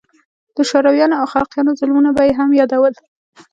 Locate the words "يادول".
2.59-2.93